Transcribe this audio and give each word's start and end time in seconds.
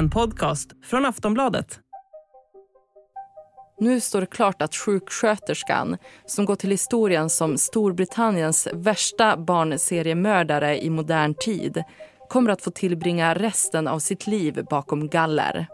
en 0.00 0.10
podcast 0.10 0.70
från 0.84 1.04
Aftonbladet. 1.04 1.80
Nu 3.80 4.00
står 4.00 4.20
det 4.20 4.26
klart 4.26 4.62
att 4.62 4.74
sjuksköterskan, 4.74 5.96
som 6.26 6.44
går 6.44 6.56
till 6.56 6.70
historien 6.70 7.30
som 7.30 7.58
Storbritanniens 7.58 8.68
värsta 8.72 9.36
barnseriemördare 9.36 10.82
i 10.82 10.90
modern 10.90 11.34
tid, 11.34 11.82
kommer 12.28 12.50
att 12.50 12.62
få 12.62 12.70
tillbringa 12.70 13.34
resten 13.34 13.88
av 13.88 13.98
sitt 13.98 14.26
liv 14.26 14.64
bakom 14.70 15.08
galler. 15.08 15.66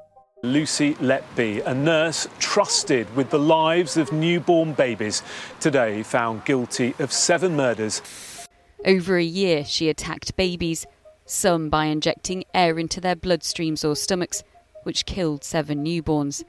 Lucy 0.43 0.95
Letby, 1.01 1.63
a 1.63 1.75
nurse 1.75 2.29
trusted 2.55 3.07
with 3.17 3.31
the 3.31 3.39
lives 3.39 3.97
of 3.97 4.13
newborn 4.13 4.75
babies, 4.75 5.25
today 5.61 6.05
found 6.05 6.41
guilty 6.45 6.93
of 6.99 7.13
seven 7.13 7.57
murders. 7.57 8.03
Over 8.87 9.17
a 9.17 9.23
year, 9.23 9.65
she 9.65 9.91
attacked 9.91 10.37
babies, 10.37 10.87
some 11.27 11.69
by 11.69 11.87
injecting 11.87 12.45
air 12.55 12.79
into 12.79 13.01
their 13.01 13.17
bloodstreams 13.17 13.85
or 13.85 13.95
stomachs, 13.95 14.43
which 14.85 15.05
killed 15.05 15.45
seven 15.45 15.85
newborns. 15.85 16.45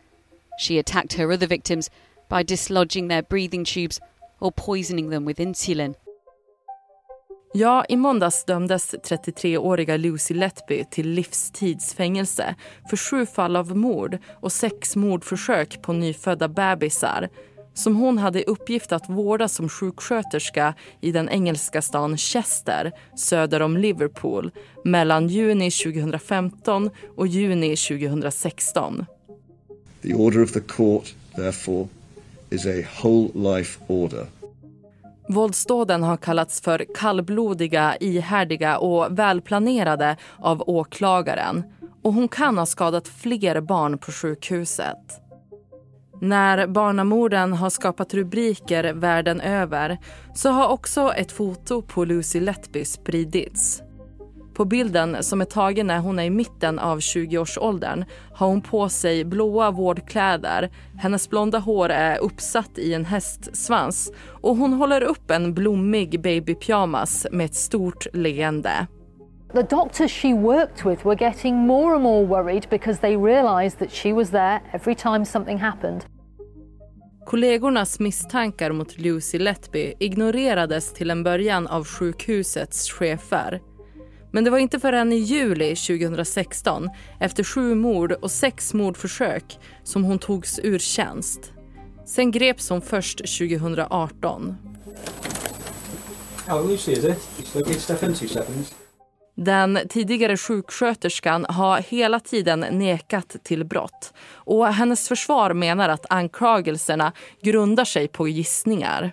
She 0.59 0.79
attacked 0.79 1.13
her 1.13 1.31
other 1.31 1.47
victims 1.47 1.89
by 2.29 2.43
dislodging 2.43 3.07
their 3.07 3.23
breathing 3.23 3.65
tubes 3.65 3.99
or 4.39 4.51
poisoning 4.51 5.09
them 5.09 5.25
with 5.25 5.39
insulin. 5.39 5.95
Ja, 7.53 7.85
i 7.89 7.95
måndags 7.95 8.45
dömdes 8.45 8.93
33-åriga 8.93 9.97
Lucy 9.97 10.33
Letby 10.33 10.85
till 10.91 11.09
livstidsfängelse 11.09 12.55
för 12.89 12.97
sju 12.97 13.25
fall 13.25 13.55
av 13.55 13.77
mord 13.77 14.17
och 14.41 14.51
sex 14.51 14.95
mordförsök 14.95 15.81
på 15.81 15.93
nyfödda 15.93 16.47
bebisar 16.47 17.29
som 17.77 17.95
hon 17.95 18.17
hade 18.17 18.41
i 18.41 18.43
uppgift 18.43 18.91
att 18.91 19.09
vårda 19.09 19.47
som 19.47 19.69
sjuksköterska 19.69 20.73
i 21.01 21.11
den 21.11 21.29
engelska 21.29 21.81
stan 21.81 22.17
Chester 22.17 22.91
söder 23.15 23.61
om 23.61 23.77
Liverpool 23.77 24.51
mellan 24.83 25.27
juni 25.27 25.71
2015 25.71 26.89
och 27.15 27.27
juni 27.27 27.75
2016. 27.75 29.05
The 30.01 30.13
order 30.13 30.43
of 30.43 30.51
the 30.51 30.59
court, 30.59 31.15
therefore, 31.35 31.87
is 32.49 32.65
a 32.65 32.87
whole 33.01 33.29
life 33.33 33.79
order. 33.87 34.25
Våldsdåden 35.29 36.03
har 36.03 36.17
kallats 36.17 36.61
för 36.61 36.85
kallblodiga, 36.95 37.97
ihärdiga 37.99 38.77
och 38.77 39.19
välplanerade 39.19 40.17
av 40.37 40.63
åklagaren. 40.69 41.63
Och 42.01 42.13
hon 42.13 42.27
kan 42.27 42.57
ha 42.57 42.65
skadat 42.65 43.07
fler 43.07 43.61
barn 43.61 43.97
på 43.97 44.11
sjukhuset. 44.11 45.26
När 46.21 46.67
barnamorden 46.67 47.53
har 47.53 47.69
skapat 47.69 48.13
rubriker 48.13 48.93
världen 48.93 49.41
över 49.41 49.97
så 50.35 50.49
har 50.49 50.67
också 50.67 51.13
ett 51.13 51.31
foto 51.31 51.81
på 51.81 52.05
Lucy 52.05 52.39
Letby 52.39 52.85
spridits. 52.85 53.81
På 54.53 54.65
bilden, 54.65 55.17
som 55.23 55.41
är 55.41 55.45
tagen 55.45 55.87
när 55.87 55.99
hon 55.99 56.19
är 56.19 56.23
i 56.23 56.29
mitten 56.29 56.79
av 56.79 56.99
20-årsåldern 56.99 58.05
har 58.33 58.47
hon 58.47 58.61
på 58.61 58.89
sig 58.89 59.25
blåa 59.25 59.71
vårdkläder. 59.71 60.69
Hennes 60.97 61.29
blonda 61.29 61.59
hår 61.59 61.89
är 61.89 62.17
uppsatt 62.17 62.77
i 62.77 62.93
en 62.93 63.05
hästsvans 63.05 64.11
och 64.41 64.55
hon 64.55 64.73
håller 64.73 65.01
upp 65.01 65.31
en 65.31 65.53
blommig 65.53 66.21
babypyjamas 66.21 67.27
med 67.31 67.45
ett 67.45 67.55
stort 67.55 68.07
leende. 68.13 68.87
The 69.53 69.63
doctors 69.63 70.11
she 70.11 70.33
worked 70.33 70.85
with 70.85 71.05
were 71.05 71.15
getting 71.15 71.55
more 71.55 71.93
and 71.93 72.03
more 72.03 72.25
worried 72.25 72.69
because 72.69 72.99
they 72.99 73.15
realized 73.15 73.79
that 73.79 73.91
she 73.91 74.13
was 74.13 74.29
there 74.29 74.61
every 74.73 74.95
time 74.95 75.25
something 75.25 75.57
happened. 75.57 76.05
Kollegornas 77.25 77.99
misstankar 77.99 78.71
mot 78.71 78.97
Lucy 78.97 79.39
Letby 79.39 79.93
ignorerades 79.99 80.93
till 80.93 81.11
en 81.11 81.23
början 81.23 81.67
av 81.67 81.85
sjukhusets 81.85 82.89
chefer. 82.89 83.61
Men 84.31 84.43
det 84.43 84.49
var 84.49 84.57
inte 84.57 84.79
förrän 84.79 85.13
i 85.13 85.17
juli 85.17 85.75
2016, 85.75 86.89
efter 87.19 87.43
sju 87.43 87.75
mord 87.75 88.11
och 88.11 88.31
sex 88.31 88.73
mordförsök, 88.73 89.59
som 89.83 90.03
hon 90.03 90.19
togs 90.19 90.59
ur 90.63 90.79
tjänst. 90.79 91.51
Sen 92.05 92.31
greps 92.31 92.69
hon 92.69 92.81
först 92.81 93.17
2018. 93.17 94.57
Oh, 96.49 96.67
Lucy, 96.67 96.91
is 96.91 97.05
it? 97.05 97.17
It's. 97.53 98.86
Den 99.37 99.79
tidigare 99.89 100.37
sjuksköterskan 100.37 101.45
har 101.49 101.79
hela 101.79 102.19
tiden 102.19 102.59
nekat 102.59 103.35
till 103.43 103.65
brott. 103.65 104.13
Och 104.33 104.67
hennes 104.67 105.07
försvar 105.07 105.53
menar 105.53 105.89
att 105.89 106.05
anklagelserna 106.09 107.11
grundar 107.41 107.85
sig 107.85 108.07
på 108.07 108.27
gissningar. 108.27 109.11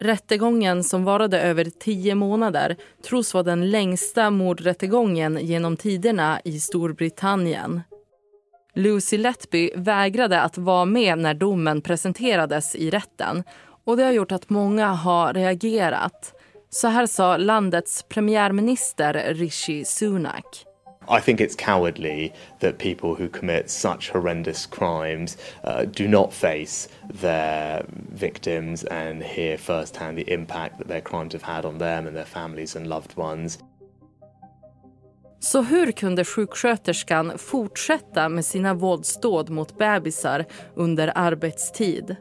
Rättegången 0.00 0.84
som 0.84 1.04
varade 1.04 1.40
över 1.40 1.64
tio 1.64 2.14
månader 2.14 2.76
tros 3.08 3.34
vara 3.34 3.44
den 3.44 3.70
längsta 3.70 4.30
mordrättegången 4.30 5.38
genom 5.42 5.76
tiderna 5.76 6.40
i 6.44 6.60
Storbritannien. 6.60 7.80
Lucy 8.74 9.18
Letby 9.18 9.70
vägrade 9.76 10.40
att 10.40 10.58
vara 10.58 10.84
med 10.84 11.18
när 11.18 11.34
domen 11.34 11.80
presenterades 11.80 12.74
i 12.74 12.90
rätten 12.90 13.42
och 13.84 13.96
det 13.96 14.04
har 14.04 14.12
gjort 14.12 14.32
att 14.32 14.50
många 14.50 14.86
har 14.88 15.32
reagerat. 15.34 16.34
Så 16.70 16.88
här 16.88 17.06
sa 17.06 17.36
landets 17.36 18.02
premiärminister 18.02 19.34
Rishi 19.34 19.84
Sunak. 19.84 20.64
I 21.18 21.20
think 21.20 21.40
it's 21.40 21.56
cowardly 21.56 22.32
that 22.60 22.78
people 22.78 23.08
who 23.08 23.28
commit 23.28 23.70
such 23.70 24.12
horrendous 24.12 24.66
crimes 24.66 25.38
uh, 25.64 25.82
do 25.96 26.08
not 26.08 26.32
face 26.32 26.88
their 27.20 27.86
victims 28.12 28.84
and 28.84 29.22
hear 29.22 29.56
firsthand 29.58 30.18
the 30.18 30.32
impact 30.34 30.78
that 30.78 30.88
their 30.88 31.00
crimes 31.00 31.32
have 31.32 31.42
had 31.42 31.64
on 31.64 31.78
them 31.78 32.06
and 32.06 32.16
their 32.16 32.26
families 32.26 32.76
and 32.76 32.86
loved 32.86 33.12
ones. 33.16 33.58
Så 35.40 35.62
hur 35.62 35.92
kunde 35.92 36.24
sjuksköterskan 36.24 37.38
fortsätta 37.38 38.28
med 38.28 38.44
sina 38.44 38.74
våldsdåd 38.74 39.50
mot 39.50 39.78
bebisar 39.78 40.44
under 40.74 41.12
arbetstid? 41.14 42.16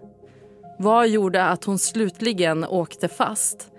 Vad 0.79 1.07
gjorde 1.07 1.43
att 1.43 1.63
hon 1.63 1.79
slutligen 1.79 2.65
åkte 2.65 3.07
fast? 3.07 3.71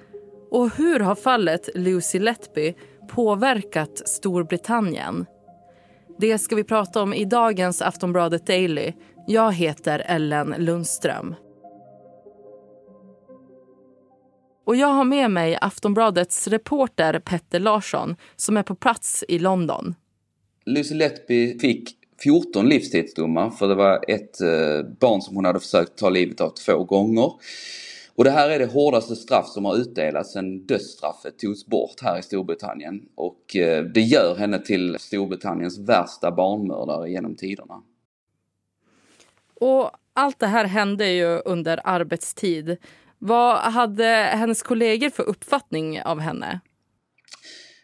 Och 0.51 0.77
hur 0.77 1.01
har 1.01 1.15
fallet 1.15 1.69
Lucy 1.75 2.19
Letby 2.19 2.75
påverkat 3.09 4.09
Storbritannien? 4.09 5.27
Det 6.19 6.39
ska 6.39 6.57
vi 6.57 6.65
prata 6.65 7.03
om 7.03 7.15
i 7.15 7.25
dagens 7.25 7.83
Aftonbladet 7.83 8.47
Daily. 8.47 8.93
Jag 9.27 9.53
heter 9.53 10.03
Ellen 10.07 10.55
Lundström. 10.59 11.35
Och 14.67 14.77
jag 14.77 14.89
har 14.89 15.05
med 15.05 15.31
mig 15.31 15.59
Aftonbladets 15.61 16.49
reporter 16.49 17.19
Petter 17.19 17.61
Larsson 17.61 18.17
som 18.37 18.57
är 18.57 18.63
på 18.63 18.75
plats 18.75 19.25
i 19.29 19.39
London. 19.39 19.95
Lucy 20.67 20.95
Letby 20.95 21.59
fick 21.59 21.91
14 22.23 22.69
livstidsdomar 22.69 23.51
för 23.51 23.69
det 23.69 23.75
var 23.75 24.05
ett 24.09 24.41
eh, 24.41 24.91
barn 25.01 25.23
som 25.23 25.37
hon 25.37 25.45
hade 25.45 25.61
försökt 25.61 25.99
ta 25.99 26.11
livet 26.11 26.41
av 26.41 26.51
två 26.51 26.85
gånger. 26.85 27.33
Och 28.19 28.25
det 28.25 28.31
här 28.31 28.51
är 28.51 28.59
det 28.59 28.67
hårdaste 28.67 29.17
straff 29.17 29.49
som 29.49 29.65
har 29.65 29.77
utdelats 29.77 30.33
sedan 30.33 30.67
dödsstraffet 30.67 31.39
togs 31.39 31.67
bort 31.67 32.01
här 32.03 32.19
i 32.19 32.23
Storbritannien. 32.23 33.09
Och 33.15 33.57
eh, 33.57 33.85
det 33.85 34.01
gör 34.01 34.37
henne 34.37 34.59
till 34.59 34.97
Storbritanniens 34.99 35.79
värsta 35.79 36.31
barnmördare 36.31 37.11
genom 37.11 37.37
tiderna. 37.37 37.83
Och 39.61 39.91
allt 40.13 40.39
det 40.39 40.47
här 40.47 40.65
hände 40.65 41.11
ju 41.11 41.41
under 41.45 41.81
arbetstid. 41.85 42.77
Vad 43.19 43.59
hade 43.59 44.07
hennes 44.33 44.63
kollegor 44.63 45.11
för 45.11 45.23
uppfattning 45.23 46.03
av 46.03 46.21
henne? 46.21 46.61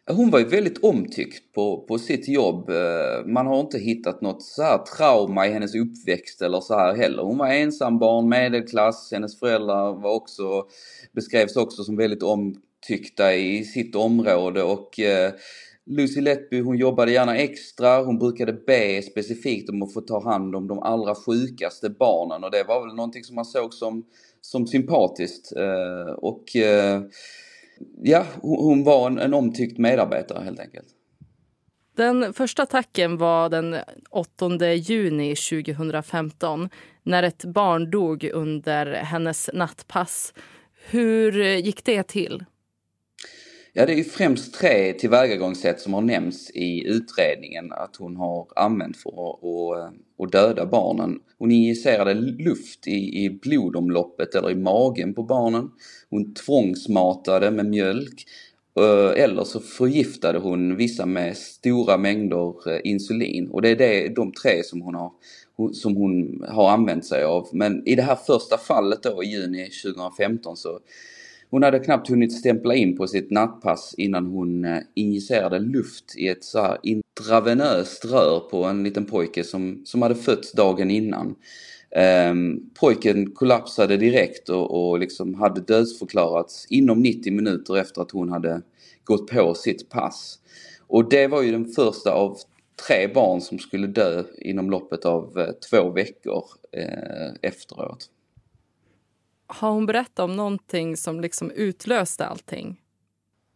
Hon 0.07 0.31
var 0.31 0.39
ju 0.39 0.45
väldigt 0.45 0.85
omtyckt 0.85 1.53
på, 1.53 1.85
på 1.89 1.99
sitt 1.99 2.29
jobb. 2.29 2.71
Eh, 2.71 3.27
man 3.27 3.47
har 3.47 3.61
inte 3.61 3.79
hittat 3.79 4.21
något 4.21 4.43
så 4.43 4.63
här 4.63 4.79
trauma 4.79 5.47
i 5.47 5.53
hennes 5.53 5.75
uppväxt 5.75 6.43
eller 6.43 6.61
så 6.61 6.75
här 6.75 6.95
heller. 6.95 7.23
Hon 7.23 7.39
var 7.39 7.49
ensambarn, 7.49 8.29
medelklass, 8.29 9.13
hennes 9.13 9.39
föräldrar 9.39 10.03
var 10.03 10.15
också, 10.15 10.67
beskrevs 11.13 11.57
också 11.57 11.85
som 11.85 11.97
väldigt 11.97 12.23
omtyckta 12.23 13.35
i 13.35 13.65
sitt 13.65 13.97
område 13.97 14.63
och 14.63 15.01
eh, 15.01 15.33
Lucy 15.87 16.21
Letby 16.21 16.61
hon 16.61 16.77
jobbade 16.77 17.13
gärna 17.13 17.37
extra, 17.37 18.03
hon 18.03 18.19
brukade 18.19 18.53
be 18.53 19.03
specifikt 19.03 19.71
om 19.71 19.83
att 19.83 19.93
få 19.93 20.01
ta 20.01 20.25
hand 20.25 20.57
om 20.57 20.69
de 20.69 20.79
allra 20.79 21.15
sjukaste 21.15 21.91
barnen 21.91 22.45
och 22.45 22.51
det 22.51 22.65
var 22.69 22.87
väl 22.87 22.97
någonting 22.97 23.25
som 23.25 23.35
man 23.35 23.45
såg 23.45 23.75
som, 23.75 24.05
som 24.41 24.67
sympatiskt. 24.67 25.53
Eh, 25.57 26.15
och 26.15 26.57
eh, 26.57 27.03
ja, 28.03 28.27
hon 28.43 28.85
var 28.85 29.07
en, 29.07 29.19
en 29.19 29.35
omtyckt 29.35 29.79
medarbetare 29.79 30.45
helt 30.45 30.61
enkelt. 30.61 30.87
Den 31.97 32.33
första 32.33 32.63
attacken 32.63 33.17
var 33.17 33.49
den 33.49 33.77
8 34.11 34.73
juni 34.75 35.35
2015 35.37 36.69
när 37.03 37.23
ett 37.23 37.45
barn 37.45 37.91
dog 37.91 38.25
under 38.33 38.87
hennes 38.87 39.51
nattpass. 39.53 40.35
Hur 40.91 41.43
gick 41.43 41.85
det 41.85 42.03
till? 42.03 42.45
Ja, 43.77 43.87
det 43.87 43.93
är 43.93 43.97
ju 43.97 44.05
främst 44.05 44.55
tre 44.55 44.93
tillvägagångssätt 44.93 45.81
som 45.81 45.95
har 45.95 46.01
nämnts 46.01 46.51
i 46.51 46.87
utredningen 46.87 47.73
att 47.73 47.97
hon 47.97 48.17
har 48.17 48.49
använt 48.57 48.97
för 48.97 49.11
att, 49.11 49.95
att 50.19 50.33
döda 50.33 50.67
barnen. 50.67 51.19
Hon 51.39 51.53
injicerade 51.53 52.15
luft 52.15 52.87
i, 52.87 53.25
i 53.25 53.31
blodomloppet 53.31 54.35
eller 54.35 54.51
i 54.51 54.55
magen 54.55 55.15
på 55.15 55.23
barnen. 55.23 55.71
Hon 56.11 56.35
tvångsmatade 56.35 57.51
med 57.51 57.67
mjölk 57.67 58.25
eh, 58.81 59.23
eller 59.25 59.45
så 59.45 59.61
förgiftade 59.61 60.39
hon 60.39 60.77
vissa 60.77 61.07
med 61.07 61.37
stora 61.37 61.97
mängder 61.97 62.73
eh, 62.73 62.81
insulin 62.85 63.51
och 63.51 63.63
det 63.63 63.69
är 63.69 63.77
det, 63.77 64.09
de 64.09 64.33
tre 64.33 64.63
som 64.65 64.81
hon 64.81 64.95
har 64.95 65.13
som 65.73 65.97
hon 65.97 66.45
har 66.49 66.71
använt 66.71 67.05
sig 67.05 67.25
av. 67.25 67.49
Men 67.53 67.89
i 67.89 67.95
det 67.95 68.03
här 68.03 68.19
första 68.27 68.59
fallet 68.59 69.03
då 69.03 69.25
i 69.25 69.27
juni 69.27 69.71
2015 69.85 70.57
så 70.57 70.81
hon 71.55 71.63
hade 71.63 71.79
knappt 71.79 72.09
hunnit 72.09 72.33
stämpla 72.33 72.75
in 72.75 72.97
på 72.97 73.07
sitt 73.07 73.31
nattpass 73.31 73.95
innan 73.99 74.27
hon 74.27 74.65
eh, 74.65 74.79
injicerade 74.95 75.59
luft 75.59 76.17
i 76.17 76.29
ett 76.29 76.45
så 76.45 76.61
här 76.61 76.79
intravenöst 76.83 78.05
rör 78.05 78.41
på 78.41 78.65
en 78.65 78.85
liten 78.85 79.05
pojke 79.05 79.45
som, 79.45 79.83
som 79.85 80.03
hade 80.03 80.15
fötts 80.15 80.53
dagen 80.53 80.91
innan. 80.91 81.35
Um, 82.31 82.71
pojken 82.81 83.31
kollapsade 83.31 83.97
direkt 83.97 84.49
och, 84.49 84.91
och 84.91 84.99
liksom 84.99 85.35
hade 85.35 85.61
dödsförklarats 85.61 86.67
inom 86.71 87.03
90 87.03 87.33
minuter 87.33 87.77
efter 87.77 88.03
att 88.03 88.11
hon 88.11 88.29
hade 88.29 88.63
gått 89.05 89.27
på 89.31 89.55
sitt 89.55 89.89
pass. 89.89 90.39
Och 90.87 91.09
det 91.09 91.27
var 91.27 91.43
ju 91.43 91.53
den 91.53 91.67
första 91.67 92.13
av 92.13 92.39
tre 92.89 93.09
barn 93.15 93.41
som 93.41 93.59
skulle 93.59 93.87
dö 93.87 94.25
inom 94.39 94.71
loppet 94.71 95.05
av 95.05 95.39
eh, 95.39 95.53
två 95.71 95.91
veckor 95.91 96.45
eh, 96.73 97.33
efteråt. 97.43 98.11
Har 99.55 99.71
hon 99.71 99.87
berättat 99.87 100.19
om 100.19 100.37
någonting 100.37 100.97
som 100.97 101.21
liksom 101.21 101.51
utlöste 101.51 102.27
allting? 102.27 102.81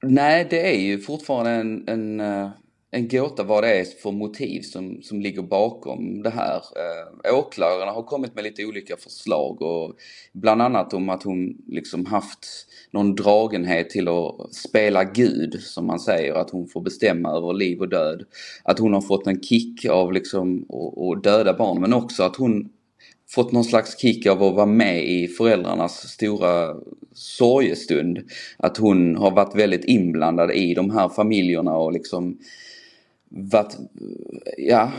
Nej, 0.02 0.46
det 0.50 0.74
är 0.74 0.80
ju 0.80 0.98
fortfarande 0.98 1.50
en, 1.50 1.88
en, 1.88 2.20
eh, 2.20 2.50
en 2.90 3.08
gåta 3.08 3.42
vad 3.42 3.64
det 3.64 3.80
är 3.80 3.84
för 3.84 4.12
motiv 4.12 4.60
som, 4.62 5.02
som 5.02 5.20
ligger 5.20 5.42
bakom 5.42 6.22
det 6.22 6.30
här. 6.30 6.56
Eh, 6.56 7.38
åklagarna 7.38 7.92
har 7.92 8.02
kommit 8.02 8.34
med 8.34 8.44
lite 8.44 8.64
olika 8.64 8.96
förslag 8.96 9.62
och 9.62 9.94
bland 10.32 10.62
annat 10.62 10.94
om 10.94 11.08
att 11.08 11.22
hon 11.22 11.56
liksom 11.66 12.06
haft 12.06 12.46
någon 12.90 13.14
dragenhet 13.14 13.90
till 13.90 14.08
att 14.08 14.54
spela 14.54 15.04
Gud, 15.04 15.60
som 15.60 15.86
man 15.86 16.00
säger, 16.00 16.34
att 16.34 16.50
hon 16.50 16.68
får 16.68 16.80
bestämma 16.80 17.30
över 17.30 17.52
liv 17.52 17.80
och 17.80 17.88
död. 17.88 18.24
Att 18.64 18.78
hon 18.78 18.94
har 18.94 19.00
fått 19.00 19.26
en 19.26 19.42
kick 19.42 19.84
av 19.84 20.12
liksom 20.12 20.66
att 21.12 21.22
döda 21.22 21.54
barn, 21.54 21.80
men 21.80 21.94
också 21.94 22.22
att 22.22 22.36
hon 22.36 22.68
fått 23.30 23.52
någon 23.52 23.64
slags 23.64 24.00
kick 24.00 24.26
av 24.26 24.42
att 24.42 24.54
vara 24.54 24.66
med 24.66 25.08
i 25.08 25.28
föräldrarnas 25.28 26.08
stora 26.08 26.76
sorgestund. 27.12 28.18
Att 28.56 28.76
hon 28.76 29.16
har 29.16 29.30
varit 29.30 29.54
väldigt 29.54 29.84
inblandad 29.84 30.50
i 30.50 30.74
de 30.74 30.90
här 30.90 31.08
familjerna 31.08 31.76
och 31.76 31.92
liksom 31.92 32.38
varit, 33.28 33.76
ja, 34.58 34.92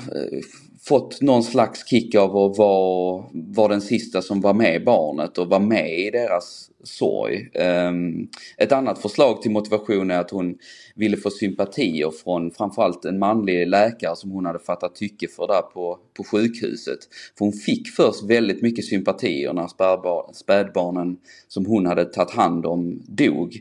fått 0.82 1.22
någon 1.22 1.44
slags 1.44 1.88
kick 1.88 2.16
av 2.16 2.38
att 2.38 2.58
vara, 2.58 3.24
vara 3.34 3.68
den 3.68 3.82
sista 3.82 4.22
som 4.22 4.42
var 4.42 4.54
med 4.54 4.84
barnet 4.84 5.38
och 5.38 5.50
var 5.50 5.60
med 5.60 6.00
i 6.00 6.10
deras 6.12 6.70
sorg. 6.84 7.50
Um, 7.60 8.30
ett 8.58 8.72
annat 8.72 9.00
förslag 9.00 9.42
till 9.42 9.52
motivation 9.52 10.12
är 10.12 10.20
att 10.20 10.32
hon 10.32 10.58
ville 10.96 11.18
få 11.18 11.30
sympatier 11.30 12.12
från 12.24 12.52
framförallt 12.52 13.06
en 13.06 13.20
manlig 13.20 13.68
läkare 13.68 14.16
som 14.16 14.32
hon 14.32 14.46
hade 14.46 14.60
fattat 14.60 14.96
tycke 14.96 15.28
för 15.28 15.48
där 15.48 15.62
på, 15.62 16.00
på 16.18 16.24
sjukhuset. 16.24 17.00
För 17.38 17.46
hon 17.46 17.54
fick 17.54 17.88
först 17.88 18.24
väldigt 18.24 18.62
mycket 18.62 18.86
sympatier 18.86 19.54
när 19.54 19.68
spädbar, 19.68 20.32
spädbarnen 20.34 21.18
som 21.48 21.66
hon 21.66 21.86
hade 21.86 22.06
tagit 22.06 22.32
hand 22.32 22.66
om 22.66 23.02
dog. 23.08 23.54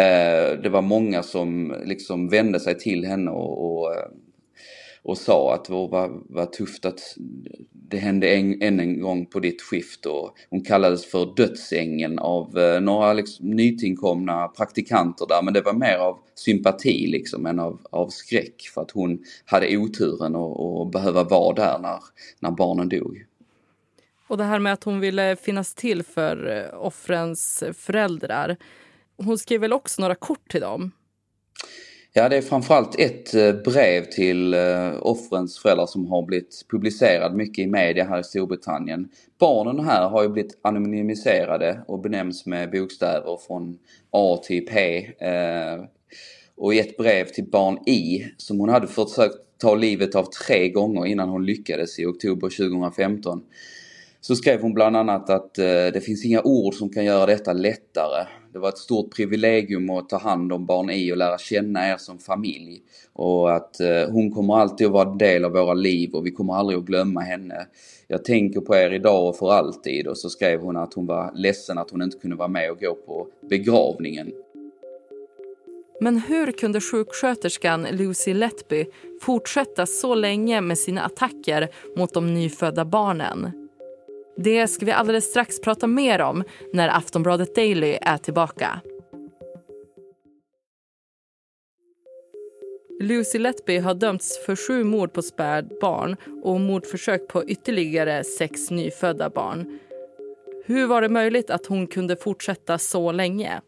Uh, 0.00 0.62
det 0.62 0.68
var 0.68 0.82
många 0.82 1.22
som 1.22 1.76
liksom 1.84 2.28
vände 2.28 2.60
sig 2.60 2.78
till 2.78 3.04
henne 3.04 3.30
och, 3.30 3.82
och 3.82 3.94
ehm, 3.94 4.12
och 5.02 5.18
sa 5.18 5.54
att 5.54 5.64
det 5.64 5.72
var, 5.72 6.34
var 6.34 6.46
tufft 6.46 6.84
att 6.84 7.00
det 7.72 7.96
hände 7.96 8.28
en, 8.28 8.62
än 8.62 8.80
en 8.80 9.00
gång 9.00 9.26
på 9.26 9.40
ditt 9.40 9.62
skift 9.62 10.06
och 10.06 10.36
hon 10.50 10.64
kallades 10.64 11.06
för 11.06 11.32
dödsängeln 11.36 12.18
av 12.18 12.58
eh, 12.58 12.80
några 12.80 13.12
liksom, 13.12 13.50
nytillkomna 13.50 14.48
praktikanter 14.48 15.26
där 15.28 15.42
men 15.42 15.54
det 15.54 15.60
var 15.60 15.72
mer 15.72 15.96
av 15.96 16.18
sympati 16.34 17.06
liksom 17.06 17.46
än 17.46 17.58
av, 17.58 17.80
av 17.90 18.08
skräck 18.08 18.62
för 18.74 18.82
att 18.82 18.90
hon 18.90 19.24
hade 19.44 19.76
oturen 19.76 20.36
att 20.36 20.92
behöva 20.92 21.24
vara 21.24 21.54
där 21.54 21.78
när, 21.78 21.98
när 22.40 22.50
barnen 22.50 22.88
dog. 22.88 23.24
Och 24.26 24.36
det 24.36 24.44
här 24.44 24.58
med 24.58 24.72
att 24.72 24.84
hon 24.84 25.00
ville 25.00 25.36
finnas 25.36 25.74
till 25.74 26.02
för 26.02 26.56
eh, 26.56 26.84
offrens 26.84 27.64
föräldrar. 27.74 28.56
Hon 29.16 29.38
skrev 29.38 29.60
väl 29.60 29.72
också 29.72 30.02
några 30.02 30.14
kort 30.14 30.50
till 30.50 30.60
dem? 30.60 30.92
Ja, 32.12 32.28
det 32.28 32.36
är 32.36 32.42
framförallt 32.42 33.00
ett 33.00 33.34
eh, 33.34 33.52
brev 33.52 34.04
till 34.04 34.54
eh, 34.54 34.92
offrens 35.00 35.58
föräldrar 35.58 35.86
som 35.86 36.06
har 36.06 36.22
blivit 36.22 36.64
publicerad 36.70 37.34
mycket 37.34 37.64
i 37.64 37.66
media 37.66 38.04
här 38.04 38.20
i 38.20 38.24
Storbritannien. 38.24 39.08
Barnen 39.38 39.84
här 39.84 40.08
har 40.08 40.22
ju 40.22 40.28
blivit 40.28 40.58
anonymiserade 40.62 41.80
och 41.86 42.00
benämns 42.00 42.46
med 42.46 42.70
bokstäver 42.70 43.38
från 43.46 43.78
A 44.10 44.40
till 44.44 44.66
P. 44.66 45.06
Eh, 45.18 45.84
och 46.56 46.74
i 46.74 46.80
ett 46.80 46.96
brev 46.96 47.24
till 47.24 47.50
barn 47.50 47.88
I, 47.88 48.24
som 48.36 48.60
hon 48.60 48.68
hade 48.68 48.86
försökt 48.86 49.36
ta 49.58 49.74
livet 49.74 50.14
av 50.14 50.24
tre 50.24 50.68
gånger 50.68 51.06
innan 51.06 51.28
hon 51.28 51.46
lyckades 51.46 51.98
i 51.98 52.06
oktober 52.06 52.70
2015, 52.70 53.42
så 54.20 54.36
skrev 54.36 54.60
hon 54.60 54.74
bland 54.74 54.96
annat 54.96 55.30
att 55.30 55.54
det 55.92 56.04
finns 56.04 56.24
inga 56.24 56.42
ord 56.42 56.74
som 56.74 56.90
kan 56.90 57.04
göra 57.04 57.26
detta 57.26 57.52
lättare. 57.52 58.26
Det 58.52 58.58
var 58.58 58.68
ett 58.68 58.78
stort 58.78 59.16
privilegium 59.16 59.90
att 59.90 60.08
ta 60.08 60.18
hand 60.18 60.52
om 60.52 60.66
barn 60.66 60.90
i 60.90 61.12
och 61.12 61.16
lära 61.16 61.38
känna 61.38 61.88
er 61.88 61.96
som 61.96 62.18
familj. 62.18 62.82
Och 63.12 63.56
att 63.56 63.80
eh, 63.80 64.10
hon 64.10 64.30
kommer 64.30 64.54
alltid 64.56 64.86
att 64.86 64.92
vara 64.92 65.10
en 65.10 65.18
del 65.18 65.44
av 65.44 65.52
våra 65.52 65.74
liv 65.74 66.14
och 66.14 66.26
vi 66.26 66.30
kommer 66.30 66.54
aldrig 66.54 66.78
att 66.78 66.84
glömma 66.84 67.20
henne. 67.20 67.66
Jag 68.08 68.24
tänker 68.24 68.60
på 68.60 68.76
er 68.76 68.90
idag 68.90 69.28
och 69.28 69.36
för 69.36 69.52
alltid. 69.52 70.06
Och 70.06 70.18
så 70.18 70.30
skrev 70.30 70.60
hon 70.60 70.76
att 70.76 70.94
hon 70.94 71.06
var 71.06 71.32
ledsen 71.34 71.78
att 71.78 71.90
hon 71.90 72.02
inte 72.02 72.18
kunde 72.18 72.36
vara 72.36 72.48
med 72.48 72.70
och 72.70 72.80
gå 72.80 72.94
på 72.94 73.26
begravningen. 73.50 74.32
Men 76.00 76.18
hur 76.18 76.52
kunde 76.52 76.80
sjuksköterskan 76.80 77.86
Lucy 77.90 78.34
Letby 78.34 78.86
fortsätta 79.20 79.86
så 79.86 80.14
länge 80.14 80.60
med 80.60 80.78
sina 80.78 81.02
attacker 81.02 81.68
mot 81.96 82.14
de 82.14 82.34
nyfödda 82.34 82.84
barnen? 82.84 83.59
Det 84.36 84.66
ska 84.66 84.86
vi 84.86 84.92
alldeles 84.92 85.24
strax 85.24 85.60
prata 85.60 85.86
mer 85.86 86.20
om 86.20 86.44
när 86.72 86.88
Aftonbladet 86.88 87.54
Daily 87.54 87.98
är 88.02 88.18
tillbaka. 88.18 88.80
Lucy 93.00 93.38
Letby 93.38 93.78
har 93.78 93.94
dömts 93.94 94.44
för 94.46 94.56
sju 94.56 94.84
mord 94.84 95.12
på 95.12 95.22
spädbarn 95.22 96.16
och 96.42 96.60
mordförsök 96.60 97.28
på 97.28 97.44
ytterligare 97.44 98.24
sex 98.24 98.70
nyfödda 98.70 99.30
barn. 99.30 99.78
Hur 100.64 100.86
var 100.86 101.02
det 101.02 101.08
möjligt 101.08 101.50
att 101.50 101.66
hon 101.66 101.86
kunde 101.86 102.16
fortsätta 102.16 102.78
så 102.78 103.12
länge? 103.12 103.60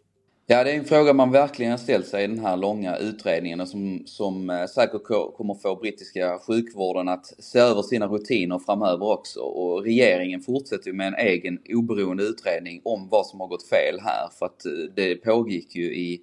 Ja, 0.52 0.64
det 0.64 0.70
är 0.70 0.78
en 0.78 0.84
fråga 0.84 1.12
man 1.12 1.32
verkligen 1.32 1.78
ställt 1.78 2.06
sig 2.06 2.24
i 2.24 2.26
den 2.26 2.38
här 2.38 2.56
långa 2.56 2.96
utredningen 2.96 3.60
och 3.60 3.68
som, 3.68 4.02
som 4.06 4.50
eh, 4.50 4.66
säkert 4.66 5.02
kommer 5.36 5.54
få 5.54 5.76
brittiska 5.76 6.38
sjukvården 6.38 7.08
att 7.08 7.26
se 7.38 7.58
över 7.58 7.82
sina 7.82 8.06
rutiner 8.06 8.58
framöver 8.58 9.06
också. 9.06 9.40
Och 9.40 9.82
regeringen 9.82 10.40
fortsätter 10.40 10.92
med 10.92 11.06
en 11.06 11.14
egen 11.14 11.58
oberoende 11.68 12.22
utredning 12.22 12.80
om 12.84 13.08
vad 13.10 13.26
som 13.26 13.40
har 13.40 13.48
gått 13.48 13.68
fel 13.68 14.00
här. 14.00 14.28
För 14.38 14.46
att 14.46 14.66
eh, 14.66 14.72
det 14.96 15.14
pågick 15.14 15.74
ju 15.74 15.94
i 15.94 16.20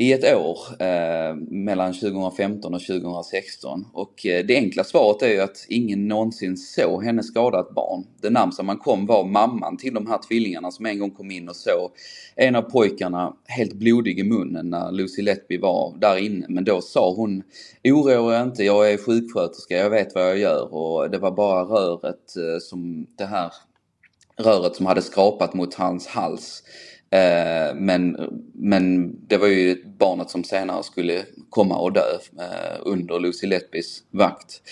i 0.00 0.12
ett 0.12 0.34
år 0.36 0.58
eh, 0.82 1.34
mellan 1.50 1.92
2015 1.92 2.74
och 2.74 2.80
2016. 2.80 3.86
Och 3.92 4.26
eh, 4.26 4.46
det 4.46 4.56
enkla 4.56 4.84
svaret 4.84 5.22
är 5.22 5.28
ju 5.28 5.40
att 5.40 5.66
ingen 5.68 6.08
någonsin 6.08 6.56
såg 6.56 7.04
henne 7.04 7.22
skada 7.22 7.60
ett 7.60 7.74
barn. 7.74 8.04
Det 8.22 8.30
närmsta 8.30 8.62
man 8.62 8.78
kom 8.78 9.06
var 9.06 9.24
mamman 9.24 9.76
till 9.76 9.94
de 9.94 10.06
här 10.06 10.18
tvillingarna 10.28 10.70
som 10.70 10.86
en 10.86 10.98
gång 10.98 11.10
kom 11.10 11.30
in 11.30 11.48
och 11.48 11.56
såg 11.56 11.90
en 12.36 12.56
av 12.56 12.62
pojkarna 12.62 13.36
helt 13.44 13.72
blodig 13.72 14.18
i 14.18 14.24
munnen 14.24 14.70
när 14.70 14.92
Lucy 14.92 15.22
Letby 15.22 15.58
var 15.58 15.94
där 16.00 16.16
inne. 16.16 16.46
Men 16.48 16.64
då 16.64 16.80
sa 16.80 17.14
hon 17.14 17.42
oroa 17.84 18.38
er 18.38 18.42
inte, 18.42 18.64
jag 18.64 18.92
är 18.92 18.96
sjuksköterska, 18.96 19.76
jag 19.76 19.90
vet 19.90 20.14
vad 20.14 20.24
jag 20.24 20.38
gör 20.38 20.74
och 20.74 21.10
det 21.10 21.18
var 21.18 21.30
bara 21.30 21.62
röret 21.62 22.36
eh, 22.36 22.58
som 22.60 23.06
det 23.18 23.26
här 23.26 23.52
röret 24.36 24.76
som 24.76 24.86
hade 24.86 25.02
skrapat 25.02 25.54
mot 25.54 25.74
hans 25.74 26.06
hals 26.06 26.62
Eh, 27.10 27.74
men, 27.74 28.16
men 28.54 29.14
det 29.26 29.36
var 29.36 29.46
ju 29.46 29.84
barnet 29.98 30.30
som 30.30 30.44
senare 30.44 30.82
skulle 30.82 31.24
komma 31.50 31.78
och 31.78 31.92
dö 31.92 32.18
eh, 32.38 32.80
under 32.82 33.20
Lucy 33.20 33.46
Letbys 33.46 34.02
vakt. 34.10 34.62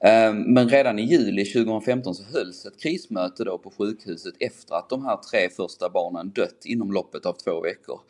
Eh, 0.00 0.34
men 0.34 0.68
redan 0.68 0.98
i 0.98 1.02
juli 1.02 1.44
2015 1.44 2.14
så 2.14 2.24
hölls 2.24 2.66
ett 2.66 2.82
krismöte 2.82 3.44
då 3.44 3.58
på 3.58 3.70
sjukhuset 3.70 4.34
efter 4.40 4.74
att 4.74 4.90
de 4.90 5.04
här 5.04 5.16
tre 5.16 5.48
första 5.48 5.90
barnen 5.90 6.30
dött 6.30 6.62
inom 6.64 6.92
loppet 6.92 7.26
av 7.26 7.32
två 7.32 7.60
veckor. 7.60 8.00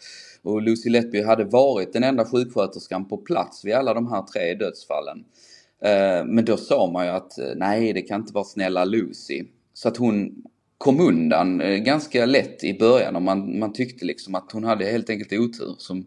Och 0.42 0.62
Lucy 0.62 0.90
Letby 0.90 1.22
hade 1.22 1.44
varit 1.44 1.92
den 1.92 2.04
enda 2.04 2.24
sjuksköterskan 2.24 3.08
på 3.08 3.16
plats 3.16 3.64
vid 3.64 3.74
alla 3.74 3.94
de 3.94 4.12
här 4.12 4.22
tre 4.22 4.54
dödsfallen. 4.54 5.24
Eh, 5.84 6.24
men 6.26 6.44
då 6.44 6.56
sa 6.56 6.90
man 6.92 7.04
ju 7.06 7.10
att 7.10 7.38
eh, 7.38 7.52
nej, 7.56 7.92
det 7.92 8.02
kan 8.02 8.20
inte 8.20 8.32
vara 8.34 8.44
snälla 8.44 8.84
Lucy. 8.84 9.44
Så 9.72 9.88
att 9.88 9.96
hon 9.96 10.44
kom 10.78 11.00
undan 11.00 11.60
eh, 11.60 11.76
ganska 11.76 12.26
lätt 12.26 12.64
i 12.64 12.78
början 12.78 13.16
och 13.16 13.22
man, 13.22 13.58
man 13.58 13.72
tyckte 13.72 14.04
liksom 14.04 14.34
att 14.34 14.52
hon 14.52 14.64
hade 14.64 14.84
helt 14.84 15.10
enkelt 15.10 15.32
otur 15.32 15.74
som, 15.78 16.06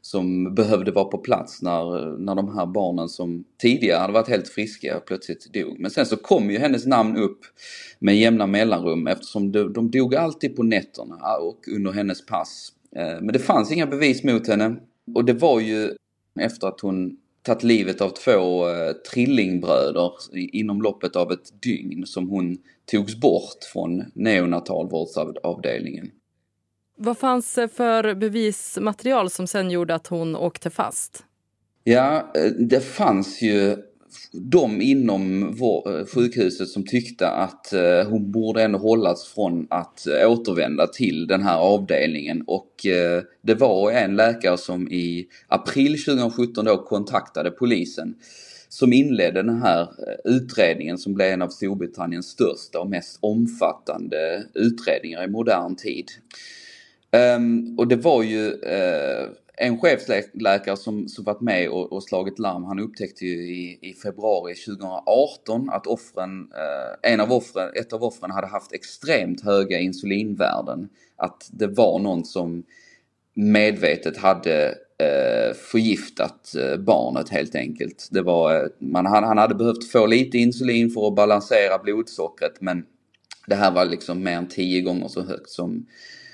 som 0.00 0.54
behövde 0.54 0.92
vara 0.92 1.04
på 1.04 1.18
plats 1.18 1.62
när, 1.62 2.16
när 2.18 2.34
de 2.34 2.56
här 2.56 2.66
barnen 2.66 3.08
som 3.08 3.44
tidigare 3.62 4.00
hade 4.00 4.12
varit 4.12 4.28
helt 4.28 4.48
friska 4.48 5.00
plötsligt 5.06 5.52
dog. 5.54 5.80
Men 5.80 5.90
sen 5.90 6.06
så 6.06 6.16
kom 6.16 6.50
ju 6.50 6.58
hennes 6.58 6.86
namn 6.86 7.16
upp 7.16 7.40
med 7.98 8.18
jämna 8.18 8.46
mellanrum 8.46 9.06
eftersom 9.06 9.52
de, 9.52 9.72
de 9.72 9.90
dog 9.90 10.14
alltid 10.14 10.56
på 10.56 10.62
nätterna 10.62 11.36
och 11.40 11.68
under 11.68 11.92
hennes 11.92 12.26
pass. 12.26 12.72
Eh, 12.96 13.20
men 13.20 13.32
det 13.32 13.38
fanns 13.38 13.72
inga 13.72 13.86
bevis 13.86 14.24
mot 14.24 14.48
henne. 14.48 14.76
Och 15.14 15.24
det 15.24 15.32
var 15.32 15.60
ju 15.60 15.90
efter 16.40 16.66
att 16.66 16.80
hon 16.80 17.16
tagit 17.42 17.62
livet 17.62 18.00
av 18.00 18.10
två 18.10 18.68
eh, 18.68 18.92
trillingbröder 18.92 20.12
inom 20.32 20.82
loppet 20.82 21.16
av 21.16 21.32
ett 21.32 21.62
dygn 21.62 22.06
som 22.06 22.28
hon 22.28 22.58
togs 22.90 23.16
bort 23.16 23.64
från 23.72 24.04
neonatalvårdsavdelningen. 24.14 26.10
Vad 26.96 27.18
fanns 27.18 27.54
det 27.54 27.68
för 27.68 28.14
bevismaterial 28.14 29.30
som 29.30 29.46
sen 29.46 29.70
gjorde 29.70 29.94
att 29.94 30.06
hon 30.06 30.36
åkte 30.36 30.70
fast? 30.70 31.24
Ja, 31.84 32.32
eh, 32.34 32.50
det 32.50 32.80
fanns 32.80 33.42
ju 33.42 33.76
de 34.32 34.80
inom 34.80 35.54
vår, 35.56 35.98
eh, 35.98 36.06
sjukhuset 36.06 36.68
som 36.68 36.86
tyckte 36.86 37.28
att 37.28 37.72
eh, 37.72 38.08
hon 38.08 38.32
borde 38.32 38.62
ändå 38.62 38.78
hållas 38.78 39.28
från 39.28 39.66
att 39.70 40.06
eh, 40.06 40.30
återvända 40.30 40.86
till 40.86 41.26
den 41.26 41.42
här 41.42 41.58
avdelningen 41.58 42.44
och 42.46 42.86
eh, 42.86 43.22
det 43.42 43.54
var 43.54 43.92
en 43.92 44.16
läkare 44.16 44.58
som 44.58 44.88
i 44.88 45.26
april 45.48 46.04
2017 46.04 46.64
då 46.64 46.76
kontaktade 46.76 47.50
polisen 47.50 48.14
som 48.68 48.92
inledde 48.92 49.42
den 49.42 49.62
här 49.62 49.80
eh, 49.80 50.32
utredningen 50.32 50.98
som 50.98 51.14
blev 51.14 51.32
en 51.32 51.42
av 51.42 51.48
Storbritanniens 51.48 52.26
största 52.26 52.80
och 52.80 52.90
mest 52.90 53.18
omfattande 53.20 54.44
utredningar 54.54 55.24
i 55.24 55.30
modern 55.30 55.76
tid. 55.76 56.06
Um, 57.36 57.78
och 57.78 57.88
det 57.88 57.96
var 57.96 58.22
ju 58.22 58.46
uh, 58.46 59.28
en 59.62 59.78
chefsläkare 59.80 60.76
som, 60.76 61.08
som 61.08 61.24
varit 61.24 61.40
med 61.40 61.68
och, 61.68 61.92
och 61.92 62.02
slagit 62.02 62.38
larm, 62.38 62.64
han 62.64 62.78
upptäckte 62.78 63.24
ju 63.24 63.54
i, 63.54 63.78
i 63.82 63.94
februari 63.94 64.54
2018 64.54 65.70
att 65.70 65.86
offren, 65.86 66.48
eh, 66.54 67.12
en 67.12 67.20
av 67.20 67.32
offren, 67.32 67.70
ett 67.74 67.92
av 67.92 68.04
offren 68.04 68.30
hade 68.30 68.46
haft 68.46 68.72
extremt 68.72 69.44
höga 69.44 69.78
insulinvärden. 69.78 70.88
Att 71.16 71.48
det 71.52 71.66
var 71.66 71.98
någon 71.98 72.24
som 72.24 72.62
medvetet 73.34 74.16
hade 74.16 74.68
eh, 74.98 75.54
förgiftat 75.54 76.54
eh, 76.54 76.76
barnet 76.76 77.28
helt 77.28 77.54
enkelt. 77.54 78.08
Det 78.10 78.22
var, 78.22 78.54
eh, 78.54 78.68
man, 78.78 79.06
han, 79.06 79.24
han 79.24 79.38
hade 79.38 79.54
behövt 79.54 79.90
få 79.90 80.06
lite 80.06 80.38
insulin 80.38 80.90
för 80.90 81.08
att 81.08 81.14
balansera 81.14 81.78
blodsockret 81.78 82.60
men 82.60 82.84
det 83.46 83.54
här 83.54 83.70
var 83.70 83.84
liksom 83.84 84.22
mer 84.22 84.36
än 84.36 84.48
tio 84.48 84.80
gånger 84.80 85.08
så 85.08 85.22
högt 85.22 85.50
som 85.50 85.86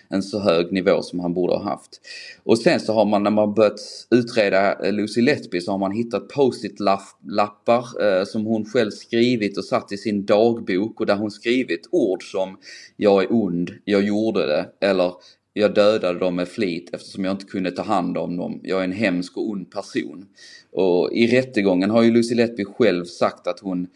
en 0.08 0.22
så 0.22 0.40
hög 0.40 0.72
nivå 0.72 1.02
som 1.02 1.20
han 1.20 1.34
borde 1.34 1.52
ha 1.52 1.62
haft. 1.62 2.00
Och 2.44 2.58
sen 2.58 2.80
så 2.80 2.92
har 2.92 3.04
man 3.04 3.22
när 3.22 3.30
man 3.30 3.54
börjat 3.54 3.80
utreda 4.10 4.90
Lucy 4.90 5.20
Letby 5.20 5.60
så 5.60 5.70
har 5.70 5.78
man 5.78 5.92
hittat 5.92 6.28
post-it 6.28 6.80
lappar 7.28 8.02
eh, 8.04 8.24
som 8.24 8.46
hon 8.46 8.64
själv 8.64 8.90
skrivit 8.90 9.58
och 9.58 9.64
satt 9.64 9.92
i 9.92 9.96
sin 9.96 10.26
dagbok 10.26 11.00
och 11.00 11.06
där 11.06 11.16
hon 11.16 11.30
skrivit 11.30 11.88
ord 11.90 12.30
som 12.30 12.56
jag 12.96 13.22
är 13.22 13.32
ond, 13.32 13.70
jag 13.84 14.02
gjorde 14.02 14.46
det 14.46 14.86
eller 14.86 15.12
jag 15.58 15.74
dödade 15.74 16.18
dem 16.18 16.36
med 16.36 16.48
flit 16.48 16.90
eftersom 16.92 17.24
jag 17.24 17.32
inte 17.32 17.44
kunde 17.44 17.70
ta 17.70 17.82
hand 17.82 18.18
om 18.18 18.36
dem. 18.36 18.60
Jag 18.62 18.80
är 18.80 18.84
en 18.84 18.92
hemsk 18.92 19.36
och 19.36 19.50
ond 19.50 19.70
person. 19.70 20.26
Och 20.72 21.12
i 21.12 21.26
rättegången 21.26 21.90
har 21.90 22.02
ju 22.02 22.10
Lucy 22.10 22.34
Letby 22.34 22.64
själv 22.64 23.04
sagt 23.04 23.46
att 23.46 23.60
hon 23.60 23.86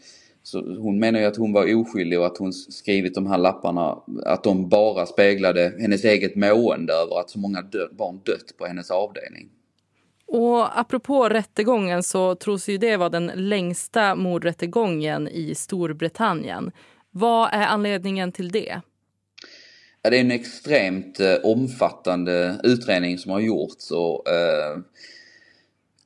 så 0.51 0.75
hon 0.75 0.99
menar 0.99 1.19
ju 1.19 1.25
att 1.25 1.37
hon 1.37 1.53
var 1.53 1.75
oskyldig 1.75 2.19
och 2.19 2.25
att 2.25 2.37
hon 2.37 2.53
skrivit 2.53 3.15
de 3.15 3.27
här 3.27 3.37
lapparna, 3.37 3.97
att 4.25 4.43
de 4.43 4.69
bara 4.69 5.05
speglade 5.05 5.73
hennes 5.79 6.03
eget 6.03 6.35
mående 6.35 6.93
över 6.93 7.19
att 7.19 7.29
så 7.29 7.39
många 7.39 7.61
dö 7.61 7.87
barn 7.91 8.19
dött 8.25 8.57
på 8.57 8.65
hennes 8.65 8.91
avdelning. 8.91 9.49
Och 10.27 10.79
apropå 10.79 11.29
rättegången 11.29 12.03
så 12.03 12.35
tros 12.35 12.69
ju 12.69 12.77
det 12.77 12.97
vara 12.97 13.09
den 13.09 13.31
längsta 13.35 14.15
mordrättegången 14.15 15.27
i 15.27 15.55
Storbritannien. 15.55 16.71
Vad 17.11 17.49
är 17.53 17.67
anledningen 17.67 18.31
till 18.31 18.49
det? 18.49 18.81
Ja, 20.01 20.09
det 20.09 20.17
är 20.17 20.21
en 20.21 20.31
extremt 20.31 21.19
eh, 21.19 21.35
omfattande 21.43 22.59
utredning 22.63 23.17
som 23.17 23.31
har 23.31 23.39
gjorts 23.39 23.91
och 23.91 24.29
eh, 24.29 24.77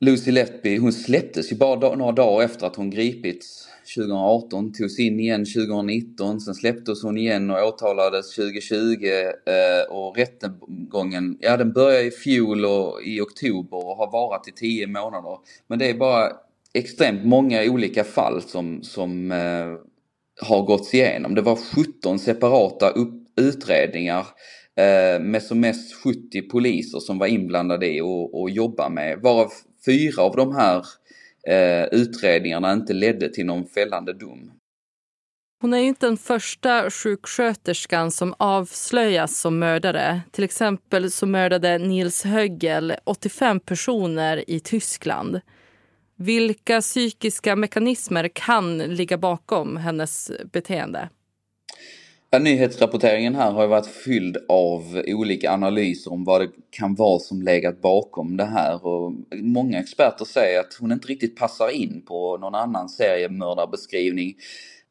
Lucy 0.00 0.30
Letby 0.30 0.76
hon 0.76 0.92
släpptes 0.92 1.52
ju 1.52 1.56
bara 1.56 1.94
några 1.94 2.12
dagar 2.12 2.44
efter 2.44 2.66
att 2.66 2.76
hon 2.76 2.90
gripits 2.90 3.68
2018, 3.96 4.72
togs 4.72 4.98
in 4.98 5.20
igen 5.20 5.44
2019, 5.44 6.40
sen 6.40 6.54
släpptes 6.54 7.02
hon 7.02 7.18
igen 7.18 7.50
och 7.50 7.68
åtalades 7.68 8.34
2020 8.34 9.06
eh, 9.46 9.96
och 9.96 10.16
rättegången, 10.16 11.38
ja 11.40 11.56
den 11.56 11.72
började 11.72 12.06
i 12.06 12.10
fjol 12.10 12.64
och 12.64 13.02
i 13.02 13.20
oktober 13.20 13.76
och 13.76 13.96
har 13.96 14.12
varat 14.12 14.48
i 14.48 14.52
10 14.52 14.86
månader. 14.86 15.38
Men 15.66 15.78
det 15.78 15.90
är 15.90 15.94
bara 15.94 16.32
extremt 16.74 17.24
många 17.24 17.62
olika 17.62 18.04
fall 18.04 18.42
som, 18.42 18.82
som 18.82 19.32
eh, 19.32 19.66
har 20.40 20.62
gåtts 20.62 20.94
igenom. 20.94 21.34
Det 21.34 21.42
var 21.42 21.56
17 21.56 22.18
separata 22.18 22.90
upp, 22.90 23.14
utredningar 23.36 24.26
eh, 24.76 25.20
med 25.20 25.42
som 25.42 25.60
mest 25.60 25.94
70 25.94 26.42
poliser 26.42 26.98
som 26.98 27.18
var 27.18 27.26
inblandade 27.26 27.86
i 27.86 28.00
och, 28.00 28.40
och 28.40 28.50
jobba 28.50 28.88
med, 28.88 29.18
varav 29.18 29.52
fyra 29.86 30.22
av 30.22 30.36
de 30.36 30.54
här 30.54 30.76
eh, 30.76 30.82
Eh, 31.46 31.84
utredningarna 31.92 32.72
inte 32.72 32.92
ledde 32.92 33.28
till 33.28 33.46
någon 33.46 33.66
fällande 33.66 34.12
dom. 34.12 34.52
Hon 35.60 35.74
är 35.74 35.78
ju 35.78 35.86
inte 35.86 36.06
den 36.06 36.16
första 36.16 36.90
sjuksköterskan 36.90 38.10
som 38.10 38.34
avslöjas 38.38 39.40
som 39.40 39.58
mördare. 39.58 40.20
Till 40.30 40.44
exempel 40.44 41.10
så 41.10 41.26
mördade 41.26 41.78
Nils 41.78 42.24
Höggel 42.24 42.94
85 43.04 43.60
personer 43.60 44.50
i 44.50 44.60
Tyskland. 44.60 45.40
Vilka 46.16 46.80
psykiska 46.80 47.56
mekanismer 47.56 48.28
kan 48.28 48.78
ligga 48.78 49.18
bakom 49.18 49.76
hennes 49.76 50.30
beteende? 50.52 51.08
Ja, 52.30 52.38
nyhetsrapporteringen 52.38 53.34
här 53.34 53.52
har 53.52 53.62
ju 53.62 53.68
varit 53.68 53.86
fylld 53.86 54.36
av 54.48 55.02
olika 55.06 55.52
analyser 55.52 56.12
om 56.12 56.24
vad 56.24 56.40
det 56.40 56.48
kan 56.70 56.94
vara 56.94 57.18
som 57.18 57.42
legat 57.42 57.80
bakom 57.80 58.36
det 58.36 58.44
här 58.44 58.86
och 58.86 59.12
många 59.34 59.78
experter 59.80 60.24
säger 60.24 60.60
att 60.60 60.74
hon 60.80 60.92
inte 60.92 61.08
riktigt 61.08 61.36
passar 61.36 61.70
in 61.70 62.02
på 62.06 62.36
någon 62.36 62.54
annan 62.54 62.88
seriemördarbeskrivning. 62.88 64.34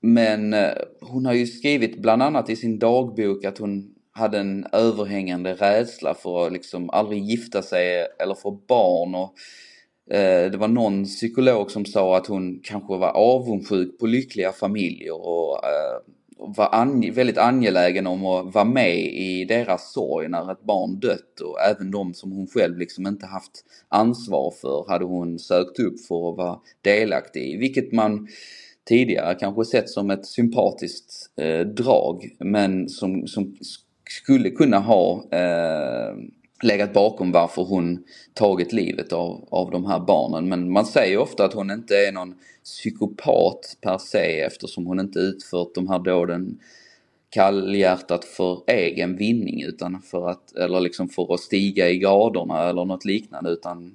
Men 0.02 0.54
eh, 0.54 0.72
hon 1.02 1.26
har 1.26 1.34
ju 1.34 1.48
skrivit 1.48 2.02
bland 2.02 2.24
annat 2.24 2.50
i 2.50 2.56
sin 2.56 2.80
dagbok 2.80 3.46
att 3.46 3.58
hon 3.58 3.96
hade 4.12 4.40
en 4.40 4.66
överhängande 4.72 5.54
rädsla 5.54 6.14
för 6.14 6.48
att 6.48 6.54
liksom 6.54 6.90
aldrig 6.90 7.24
gifta 7.24 7.62
sig 7.62 8.08
eller 8.20 8.36
få 8.36 8.52
barn 8.52 9.16
och 9.16 9.34
eh, 10.16 10.52
det 10.52 10.58
var 10.58 10.68
någon 10.68 11.06
psykolog 11.06 11.72
som 11.72 11.86
sa 11.86 12.18
att 12.18 12.28
hon 12.28 12.60
kanske 12.64 12.98
var 12.98 13.12
avundsjuk 13.12 14.00
på 14.00 14.06
lyckliga 14.06 14.52
familjer 14.52 15.26
och 15.28 15.64
eh, 15.66 16.15
var 16.38 16.70
ange, 16.72 17.12
väldigt 17.12 17.38
angelägen 17.38 18.08
om 18.08 18.26
att 18.26 18.54
vara 18.54 18.66
med 18.66 18.98
i 19.00 19.46
deras 19.46 19.94
sorg 19.94 20.30
när 20.30 20.52
ett 20.52 20.64
barn 20.64 21.00
dött 21.00 21.40
och 21.40 21.62
även 21.62 21.92
de 21.92 22.14
som 22.14 22.32
hon 22.32 22.48
själv 22.48 22.78
liksom 22.78 23.08
inte 23.08 23.26
haft 23.26 23.66
ansvar 23.90 24.54
för 24.62 24.86
hade 24.88 25.06
hon 25.06 25.40
sökt 25.40 25.80
upp 25.80 26.00
för 26.08 26.30
att 26.30 26.38
vara 26.38 26.60
delaktig 26.82 27.54
i, 27.54 27.58
vilket 27.58 27.92
man 27.92 28.28
tidigare 28.88 29.36
kanske 29.36 29.66
sett 29.66 29.90
som 29.90 30.12
ett 30.12 30.26
sympatiskt 30.26 31.14
eh, 31.36 31.60
drag 31.60 32.30
men 32.40 32.90
som, 32.90 33.28
som 33.28 33.56
skulle 34.10 34.50
kunna 34.50 34.80
ha 34.80 35.28
eh, 35.32 36.16
legat 36.64 36.94
bakom 36.94 37.32
varför 37.32 37.64
hon 37.64 38.04
tagit 38.34 38.74
livet 38.74 39.14
av, 39.14 39.48
av 39.52 39.72
de 39.72 39.86
här 39.86 40.00
barnen. 40.00 40.50
Men 40.50 40.72
man 40.72 40.86
säger 40.86 41.18
ofta 41.18 41.46
att 41.46 41.54
hon 41.54 41.72
inte 41.72 41.98
är 41.98 42.12
någon 42.12 42.36
psykopat 42.64 43.78
per 43.82 43.98
se 43.98 44.42
eftersom 44.42 44.86
hon 44.86 45.00
inte 45.00 45.20
utfört 45.20 45.76
de 45.76 45.88
här 45.88 46.00
dåden 46.00 46.60
kallhjärtat 47.30 48.26
för 48.26 48.64
egen 48.68 49.18
vinning 49.18 49.64
utan 49.64 50.02
för 50.02 50.30
att, 50.30 50.56
eller 50.56 50.80
liksom 50.80 51.10
för 51.10 51.34
att 51.34 51.40
stiga 51.40 51.90
i 51.90 51.98
graderna 51.98 52.70
eller 52.70 52.86
något 52.86 53.06
liknande 53.06 53.50
utan 53.50 53.94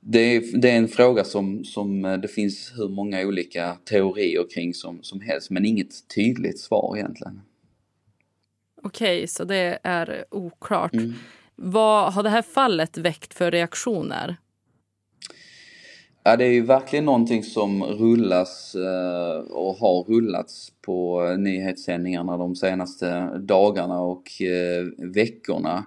det 0.00 0.18
är, 0.18 0.60
det 0.60 0.70
är 0.70 0.76
en 0.76 0.88
fråga 0.88 1.24
som, 1.24 1.64
som 1.64 2.02
det 2.02 2.28
finns 2.28 2.72
hur 2.76 2.88
många 2.88 3.20
olika 3.20 3.76
teorier 3.84 4.46
kring 4.54 4.74
som, 4.74 5.02
som 5.02 5.20
helst 5.20 5.50
men 5.50 5.64
inget 5.64 6.08
tydligt 6.14 6.58
svar 6.58 6.96
egentligen. 6.96 7.40
Okej, 8.82 9.16
okay, 9.16 9.26
så 9.26 9.44
det 9.44 9.78
är 9.82 10.24
oklart. 10.30 10.94
Mm. 10.94 11.14
Vad 11.64 12.12
har 12.12 12.22
det 12.22 12.30
här 12.30 12.42
fallet 12.42 12.98
väckt 12.98 13.34
för 13.34 13.50
reaktioner? 13.50 14.36
Ja, 16.24 16.36
det 16.36 16.44
är 16.44 16.50
ju 16.52 16.62
verkligen 16.62 17.04
någonting 17.04 17.42
som 17.42 17.84
rullas 17.84 18.74
eh, 18.74 19.38
och 19.38 19.76
har 19.76 20.04
rullats 20.04 20.72
på 20.86 21.26
eh, 21.26 21.38
nyhetssändningarna 21.38 22.36
de 22.36 22.56
senaste 22.56 23.38
dagarna 23.38 24.00
och 24.00 24.42
eh, 24.42 24.84
veckorna. 25.14 25.84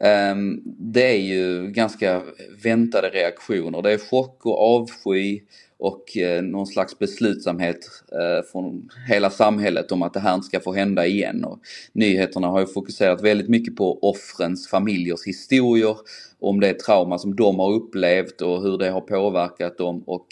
Ehm, 0.00 0.60
det 0.64 1.14
är 1.14 1.20
ju 1.20 1.70
ganska 1.70 2.22
väntade 2.64 3.08
reaktioner. 3.08 3.82
Det 3.82 3.92
är 3.92 3.98
chock 3.98 4.46
och 4.46 4.74
avsky 4.74 5.40
och 5.78 6.16
eh, 6.16 6.42
någon 6.42 6.66
slags 6.66 6.98
beslutsamhet 6.98 7.78
eh, 8.12 8.46
från 8.52 8.90
hela 9.08 9.30
samhället 9.30 9.92
om 9.92 10.02
att 10.02 10.14
det 10.14 10.20
här 10.20 10.34
inte 10.34 10.46
ska 10.46 10.60
få 10.60 10.72
hända 10.72 11.06
igen. 11.06 11.44
Och 11.44 11.60
nyheterna 11.92 12.46
har 12.46 12.60
ju 12.60 12.66
fokuserat 12.66 13.22
väldigt 13.22 13.48
mycket 13.48 13.76
på 13.76 13.98
offrens 14.02 14.68
familjers 14.68 15.26
historier 15.26 15.96
om 16.40 16.60
det 16.60 16.78
trauma 16.78 17.18
som 17.18 17.36
de 17.36 17.58
har 17.58 17.72
upplevt 17.72 18.40
och 18.40 18.62
hur 18.62 18.78
det 18.78 18.90
har 18.90 19.00
påverkat 19.00 19.78
dem 19.78 20.02
och 20.06 20.26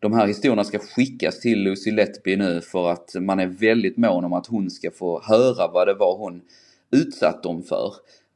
de 0.00 0.12
här 0.12 0.26
historierna 0.26 0.64
ska 0.64 0.78
skickas 0.78 1.40
till 1.40 1.62
Lucy 1.62 1.90
Letby 1.90 2.36
nu 2.36 2.60
för 2.60 2.90
att 2.90 3.14
man 3.14 3.40
är 3.40 3.46
väldigt 3.46 3.96
mån 3.96 4.24
om 4.24 4.32
att 4.32 4.46
hon 4.46 4.70
ska 4.70 4.90
få 4.90 5.22
höra 5.24 5.68
vad 5.72 5.86
det 5.88 5.94
var 5.94 6.16
hon 6.16 6.42
utsatt 6.92 7.42
dem 7.42 7.62
för. 7.62 7.92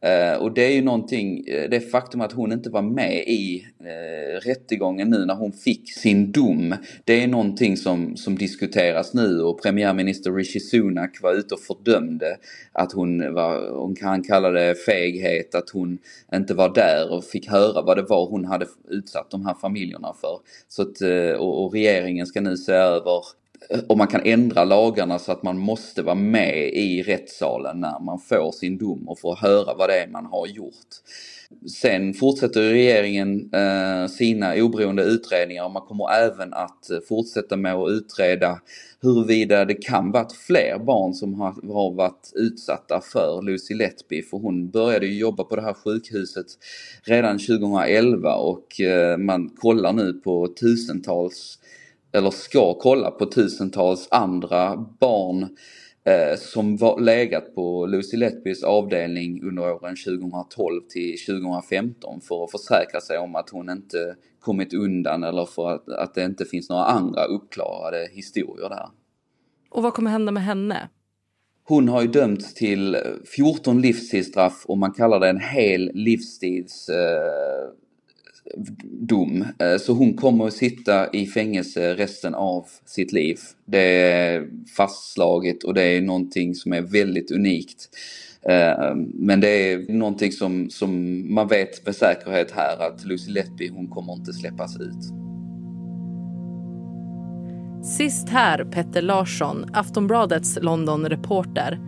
Eh, 0.07 0.37
och 0.37 0.53
det 0.53 0.65
är 0.65 0.73
ju 0.73 0.83
någonting, 0.83 1.45
eh, 1.49 1.71
det 1.71 1.81
faktum 1.81 2.21
att 2.21 2.33
hon 2.33 2.53
inte 2.53 2.71
var 2.71 2.83
med 2.83 3.17
i 3.17 3.67
eh, 3.81 4.41
rättegången 4.41 5.11
nu 5.11 5.25
när 5.25 5.35
hon 5.35 5.53
fick 5.53 5.93
sin 5.93 6.33
dom. 6.33 6.75
Det 7.05 7.23
är 7.23 7.27
någonting 7.27 7.77
som, 7.77 8.17
som 8.17 8.39
diskuteras 8.39 9.15
nu 9.15 9.41
och 9.41 9.63
premiärminister 9.63 10.33
Rishi 10.33 10.61
Sunak 10.61 11.23
var 11.23 11.35
ute 11.35 11.55
och 11.55 11.61
fördömde 11.61 12.37
att 12.73 12.93
hon 12.93 13.35
var, 13.35 13.71
hon 13.81 13.97
kan 13.97 14.23
kalla 14.23 14.51
det 14.51 14.75
feghet, 14.75 15.55
att 15.55 15.71
hon 15.71 15.99
inte 16.35 16.55
var 16.55 16.75
där 16.75 17.13
och 17.13 17.25
fick 17.25 17.49
höra 17.49 17.83
vad 17.83 17.97
det 17.97 18.03
var 18.03 18.27
hon 18.27 18.45
hade 18.45 18.67
utsatt 18.89 19.31
de 19.31 19.47
här 19.47 19.55
familjerna 19.55 20.15
för. 20.21 20.39
Så 20.69 20.83
att, 20.83 21.01
eh, 21.01 21.41
och, 21.41 21.65
och 21.65 21.73
regeringen 21.73 22.27
ska 22.27 22.41
nu 22.41 22.57
se 22.57 22.73
över 22.73 23.23
Eh, 23.71 23.81
om 23.89 23.99
man 23.99 24.07
kan 24.07 24.21
ändra 24.25 24.65
lagarna 24.65 25.19
så 25.19 25.33
att 25.33 25.43
man 25.43 25.59
måste 25.59 26.03
vara 26.03 26.15
med 26.15 26.75
i 26.75 27.03
rättssalen 27.03 27.81
när 27.81 28.01
man 28.01 28.19
får 28.19 28.53
sin 28.53 28.79
dom 28.79 29.09
och 29.09 29.19
får 29.19 29.37
höra 29.37 29.75
vad 29.75 29.89
det 29.89 30.01
är 30.03 30.09
man 30.09 30.27
har 30.27 30.47
gjort. 30.47 30.87
Sen 31.81 32.15
fortsätter 32.15 32.61
regeringen 32.61 33.51
eh, 33.53 34.09
sina 34.09 34.55
oberoende 34.55 35.03
utredningar 35.03 35.65
och 35.65 35.71
man 35.71 35.83
kommer 35.83 36.13
även 36.13 36.55
att 36.55 36.91
eh, 36.91 36.99
fortsätta 37.09 37.57
med 37.57 37.75
att 37.75 37.91
utreda 37.91 38.61
huruvida 39.03 39.65
det 39.65 39.75
kan 39.75 40.13
varit 40.13 40.33
fler 40.33 40.79
barn 40.79 41.15
som 41.15 41.35
har, 41.35 41.95
varit 41.95 42.33
utsatta 42.35 43.01
för 43.01 43.43
Lucy 43.43 43.75
Letby 43.75 44.23
för 44.23 44.39
hon 44.39 44.71
började 44.71 45.07
ju 45.07 45.19
jobba 45.19 45.45
på 45.45 45.57
det 45.57 45.63
här 45.63 45.75
sjukhuset 45.75 46.47
redan 47.05 47.39
2011 47.39 48.35
och 48.35 48.67
man 49.19 49.49
kollar 49.49 49.93
nu 49.93 50.13
på 50.13 50.49
tusentals 50.61 51.59
eller 52.17 52.31
ska 52.31 52.75
kolla 52.75 53.11
på 53.11 53.27
tusentals 53.27 54.09
andra 54.11 54.77
barn 55.01 55.43
eh, 56.05 56.39
som 56.39 56.77
var 56.77 57.01
legat 57.01 57.55
på 57.55 57.87
Lucy 57.87 58.17
Letbys 58.17 58.63
avdelning 58.63 59.43
under 59.43 59.73
åren 59.73 59.97
2012 60.07 60.81
till 60.89 61.17
2015 61.27 62.21
för 62.21 62.45
att 62.45 62.51
försäkra 62.51 63.01
sig 63.01 63.19
om 63.19 63.37
att 63.37 63.51
hon 63.51 63.71
inte 63.71 64.17
kommit 64.41 64.75
undan 64.75 65.25
eller 65.25 65.45
för 65.45 65.71
att, 65.71 65.89
att 65.89 66.15
det 66.15 66.25
inte 66.25 66.45
finns 66.45 66.69
några 66.69 66.85
andra 66.85 67.25
uppklarade 67.25 68.09
historier 68.13 68.69
där. 68.69 68.89
Och 69.71 69.83
vad 69.83 69.95
kommer 69.95 70.11
hända 70.11 70.33
med 70.33 70.43
henne? 70.43 70.89
Hon 71.65 71.89
har 71.89 72.03
ju 72.03 72.09
dömts 72.09 72.55
till 72.55 72.97
14 73.37 73.81
livstidsstraff 73.81 74.65
och 74.67 74.79
man 74.79 74.93
kallar 74.93 75.21
det 75.21 75.29
en 75.29 75.41
hel 75.41 75.91
livstids 75.95 76.89
eh, 76.89 77.71
dom. 78.85 79.45
Eh, 79.59 79.77
så 79.81 79.93
hon 79.93 80.15
kommer 80.15 80.47
att 80.47 80.53
sitta 80.53 81.11
i 81.11 81.27
fängelse 81.27 81.95
resten 81.95 82.35
av 82.35 82.65
sitt 82.85 83.13
liv. 83.13 83.39
Det 83.65 84.03
är 84.03 84.49
fastslaget 84.77 85.65
och 85.65 85.75
det 85.75 85.83
är 85.83 86.01
någonting 86.01 86.55
som 86.55 86.73
är 86.73 86.83
väldigt 86.83 87.31
unikt. 87.31 87.89
Eh, 88.49 88.95
men 89.15 89.41
det 89.41 89.73
är 89.73 89.93
någonting 89.93 90.33
som, 90.33 90.71
som 90.71 91.23
man 91.35 91.49
vet 91.49 91.87
med 91.87 91.97
säkerhet 91.97 92.51
här 92.51 92.87
att 92.89 93.05
Lucy 93.05 93.31
Letby 93.31 93.69
hon 93.69 93.89
kommer 93.89 94.13
inte 94.13 94.33
släppas 94.33 94.77
ut. 94.77 95.13
Sist 97.85 98.29
här 98.29 98.65
Petter 98.65 99.03
Larsson, 99.03 99.67
Aftonbladets 99.73 100.59
London-reporter. 100.63 101.79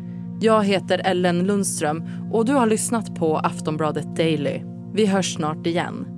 Jag 0.41 0.65
heter 0.65 0.99
Ellen 1.05 1.47
Lundström 1.47 2.03
och 2.33 2.45
du 2.45 2.53
har 2.53 2.67
lyssnat 2.67 3.15
på 3.15 3.37
Aftonbladet 3.37 4.17
Daily. 4.17 4.61
Vi 4.95 5.07
hörs 5.07 5.35
snart 5.35 5.67
igen. 5.67 6.18